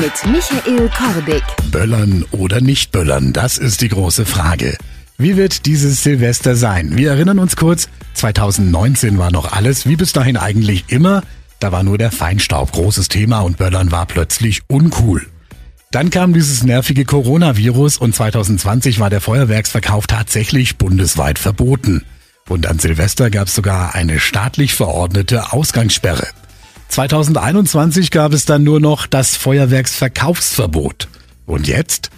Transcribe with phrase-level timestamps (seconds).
[0.00, 1.42] Mit Michael Kordick.
[1.70, 4.76] Böllern oder nicht böllern, das ist die große Frage.
[5.16, 6.96] Wie wird dieses Silvester sein?
[6.96, 11.22] Wir erinnern uns kurz, 2019 war noch alles wie bis dahin eigentlich immer.
[11.60, 15.26] Da war nur der Feinstaub großes Thema und Böllern war plötzlich uncool.
[15.90, 22.02] Dann kam dieses nervige Coronavirus und 2020 war der Feuerwerksverkauf tatsächlich bundesweit verboten.
[22.48, 26.26] Und an Silvester gab es sogar eine staatlich verordnete Ausgangssperre.
[26.94, 31.08] 2021 gab es dann nur noch das Feuerwerksverkaufsverbot.
[31.44, 32.10] Und jetzt?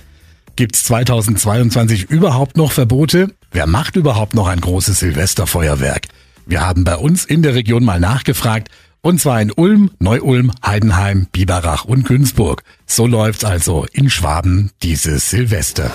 [0.55, 3.31] Gibt's 2022 überhaupt noch Verbote?
[3.51, 6.09] Wer macht überhaupt noch ein großes Silvesterfeuerwerk?
[6.45, 8.69] Wir haben bei uns in der Region mal nachgefragt
[9.07, 12.65] und zwar in Ulm, Neu-Ulm, Heidenheim, Biberach und Günzburg.
[12.87, 15.93] So läuft's also in Schwaben dieses Silvester.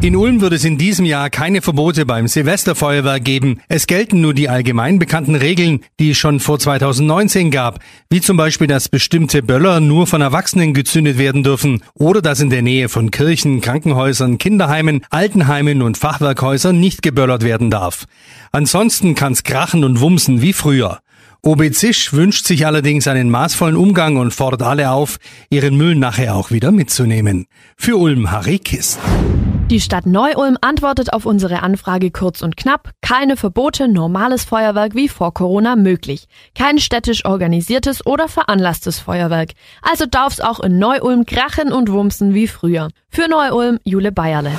[0.00, 3.60] In Ulm wird es in diesem Jahr keine Verbote beim Silvesterfeuerwerk geben.
[3.68, 8.38] Es gelten nur die allgemein bekannten Regeln, die es schon vor 2019 gab, wie zum
[8.38, 12.88] Beispiel, dass bestimmte Böller nur von Erwachsenen gezündet werden dürfen oder dass in der Nähe
[12.88, 18.06] von Kirchen, Krankenhäusern, Kinderheimen, Altenheimen und Fachwerkhäusern nicht geböllert werden darf.
[18.50, 21.00] Ansonsten kann's krachen und wumsen wie früher.
[21.46, 26.34] OB Zisch wünscht sich allerdings einen maßvollen Umgang und fordert alle auf, ihren Müll nachher
[26.34, 27.46] auch wieder mitzunehmen.
[27.76, 28.98] Für Ulm Harry Kist.
[29.70, 32.90] Die Stadt Neu-Ulm antwortet auf unsere Anfrage kurz und knapp.
[33.00, 36.26] Keine Verbote, normales Feuerwerk wie vor Corona möglich.
[36.56, 39.52] Kein städtisch organisiertes oder veranlasstes Feuerwerk.
[39.82, 42.88] Also darf's auch in Neu-Ulm krachen und wumsen wie früher.
[43.08, 44.50] Für Neu-Ulm Jule Bayerle.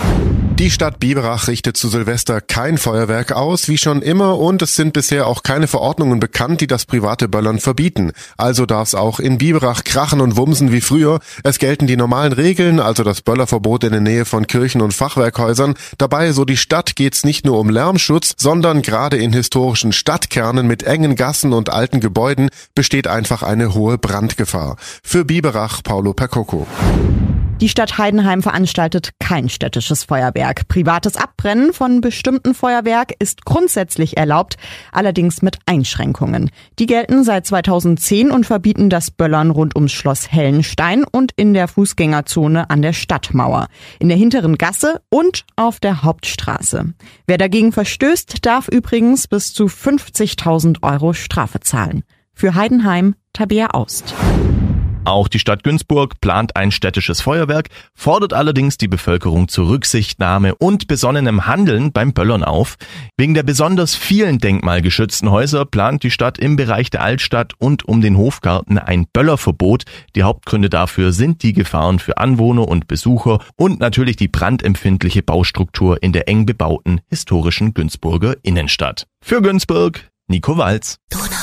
[0.59, 4.91] Die Stadt Biberach richtet zu Silvester kein Feuerwerk aus, wie schon immer, und es sind
[4.91, 8.11] bisher auch keine Verordnungen bekannt, die das private Böllern verbieten.
[8.37, 11.19] Also darf es auch in Biberach krachen und wumsen wie früher.
[11.43, 15.75] Es gelten die normalen Regeln, also das Böllerverbot in der Nähe von Kirchen und Fachwerkhäusern.
[15.99, 20.81] Dabei, so die Stadt, geht's nicht nur um Lärmschutz, sondern gerade in historischen Stadtkernen mit
[20.81, 24.77] engen Gassen und alten Gebäuden besteht einfach eine hohe Brandgefahr.
[25.03, 26.65] Für Biberach Paulo Percoco.
[27.59, 30.67] Die Stadt Heidenheim veranstaltet kein städtisches Feuerwerk.
[30.67, 34.57] Privates Abbrennen von bestimmten Feuerwerk ist grundsätzlich erlaubt,
[34.91, 36.51] allerdings mit Einschränkungen.
[36.77, 41.67] Die gelten seit 2010 und verbieten das Böllern rund ums Schloss Hellenstein und in der
[41.67, 46.93] Fußgängerzone an der Stadtmauer, in der hinteren Gasse und auf der Hauptstraße.
[47.25, 52.03] Wer dagegen verstößt, darf übrigens bis zu 50.000 Euro Strafe zahlen.
[52.35, 54.13] Für Heidenheim Tabea Aust.
[55.07, 60.89] Auch die Stadt Günzburg plant ein städtisches Feuerwerk, fordert allerdings die Bevölkerung zur Rücksichtnahme und
[60.89, 62.75] besonnenem Handeln beim Böllern auf.
[63.15, 68.01] Wegen der besonders vielen denkmalgeschützten Häuser plant die Stadt im Bereich der Altstadt und um
[68.01, 69.85] den Hofgarten ein Böllerverbot.
[70.13, 76.03] Die Hauptgründe dafür sind die Gefahren für Anwohner und Besucher und natürlich die brandempfindliche Baustruktur
[76.03, 79.07] in der eng bebauten historischen Günzburger Innenstadt.
[79.23, 80.97] Für Günzburg, Nico Walz.
[81.09, 81.36] Donau